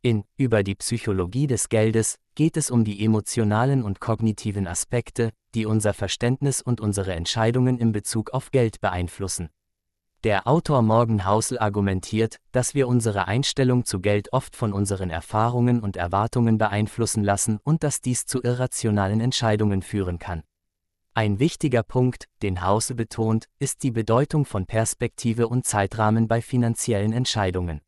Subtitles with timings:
[0.00, 5.66] In Über die Psychologie des Geldes geht es um die emotionalen und kognitiven Aspekte, die
[5.66, 9.48] unser Verständnis und unsere Entscheidungen in Bezug auf Geld beeinflussen.
[10.22, 15.80] Der Autor Morgan Housel argumentiert, dass wir unsere Einstellung zu Geld oft von unseren Erfahrungen
[15.80, 20.44] und Erwartungen beeinflussen lassen und dass dies zu irrationalen Entscheidungen führen kann.
[21.14, 27.12] Ein wichtiger Punkt, den Housel betont, ist die Bedeutung von Perspektive und Zeitrahmen bei finanziellen
[27.12, 27.80] Entscheidungen.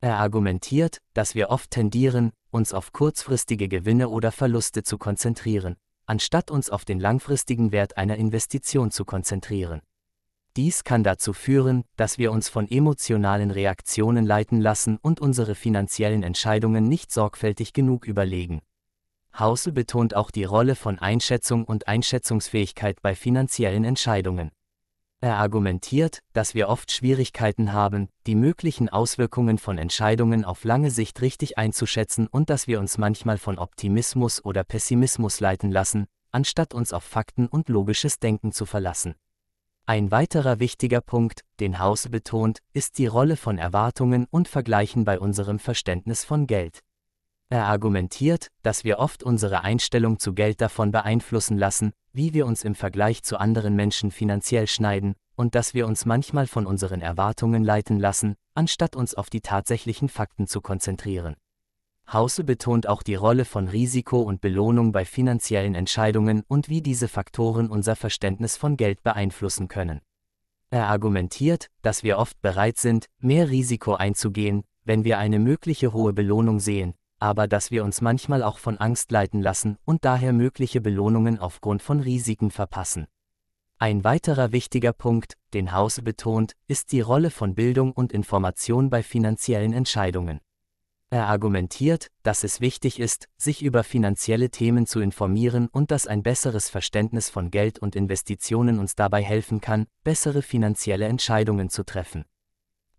[0.00, 5.76] Er argumentiert, dass wir oft tendieren, uns auf kurzfristige Gewinne oder Verluste zu konzentrieren,
[6.06, 9.80] anstatt uns auf den langfristigen Wert einer Investition zu konzentrieren.
[10.56, 16.22] Dies kann dazu führen, dass wir uns von emotionalen Reaktionen leiten lassen und unsere finanziellen
[16.22, 18.60] Entscheidungen nicht sorgfältig genug überlegen.
[19.38, 24.50] Hausel betont auch die Rolle von Einschätzung und Einschätzungsfähigkeit bei finanziellen Entscheidungen.
[25.20, 31.20] Er argumentiert, dass wir oft Schwierigkeiten haben, die möglichen Auswirkungen von Entscheidungen auf lange Sicht
[31.22, 36.92] richtig einzuschätzen und dass wir uns manchmal von Optimismus oder Pessimismus leiten lassen, anstatt uns
[36.92, 39.16] auf Fakten und logisches Denken zu verlassen.
[39.86, 45.18] Ein weiterer wichtiger Punkt, den House betont, ist die Rolle von Erwartungen und Vergleichen bei
[45.18, 46.84] unserem Verständnis von Geld.
[47.50, 52.62] Er argumentiert, dass wir oft unsere Einstellung zu Geld davon beeinflussen lassen, wie wir uns
[52.62, 57.64] im Vergleich zu anderen Menschen finanziell schneiden, und dass wir uns manchmal von unseren Erwartungen
[57.64, 61.36] leiten lassen, anstatt uns auf die tatsächlichen Fakten zu konzentrieren.
[62.12, 67.08] Hause betont auch die Rolle von Risiko und Belohnung bei finanziellen Entscheidungen und wie diese
[67.08, 70.00] Faktoren unser Verständnis von Geld beeinflussen können.
[70.70, 76.12] Er argumentiert, dass wir oft bereit sind, mehr Risiko einzugehen, wenn wir eine mögliche hohe
[76.12, 80.80] Belohnung sehen, aber dass wir uns manchmal auch von Angst leiten lassen und daher mögliche
[80.80, 83.06] Belohnungen aufgrund von Risiken verpassen.
[83.78, 89.02] Ein weiterer wichtiger Punkt, den House betont, ist die Rolle von Bildung und Information bei
[89.02, 90.40] finanziellen Entscheidungen.
[91.10, 96.22] Er argumentiert, dass es wichtig ist, sich über finanzielle Themen zu informieren und dass ein
[96.22, 102.26] besseres Verständnis von Geld und Investitionen uns dabei helfen kann, bessere finanzielle Entscheidungen zu treffen.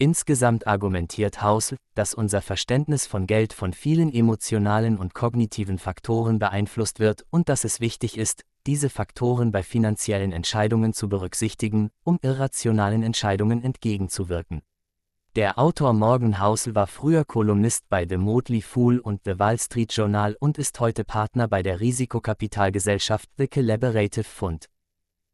[0.00, 7.00] Insgesamt argumentiert House, dass unser Verständnis von Geld von vielen emotionalen und kognitiven Faktoren beeinflusst
[7.00, 13.02] wird und dass es wichtig ist, diese Faktoren bei finanziellen Entscheidungen zu berücksichtigen, um irrationalen
[13.02, 14.62] Entscheidungen entgegenzuwirken.
[15.34, 19.92] Der Autor Morgan Housel war früher Kolumnist bei The Motley Fool und The Wall Street
[19.92, 24.66] Journal und ist heute Partner bei der Risikokapitalgesellschaft The Collaborative Fund.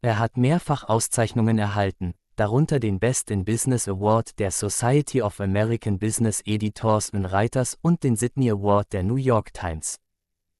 [0.00, 5.98] Er hat mehrfach Auszeichnungen erhalten, darunter den Best in Business Award der Society of American
[5.98, 9.98] Business Editors and Writers und den Sydney Award der New York Times.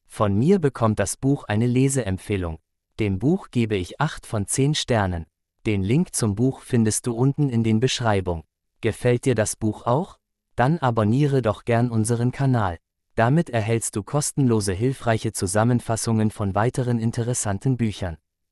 [0.07, 2.59] Von mir bekommt das Buch eine Leseempfehlung.
[3.01, 5.27] Dem Buch gebe ich 8 von 10 Sternen.
[5.67, 8.45] Den Link zum Buch findest du unten in den Beschreibung.
[8.81, 10.19] Gefällt dir das Buch auch?
[10.55, 12.79] Dann abonniere doch gern unseren Kanal.
[13.17, 18.19] Damit erhältst du kostenlose hilfreiche Zusammenfassungen von weiteren interessanten Büchern.